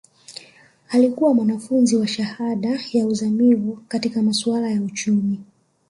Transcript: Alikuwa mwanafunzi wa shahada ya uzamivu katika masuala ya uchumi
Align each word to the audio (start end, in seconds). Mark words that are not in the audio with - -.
Alikuwa 0.89 1.33
mwanafunzi 1.33 1.95
wa 1.95 2.07
shahada 2.07 2.79
ya 2.93 3.07
uzamivu 3.07 3.79
katika 3.87 4.21
masuala 4.21 4.69
ya 4.69 4.81
uchumi 4.81 5.39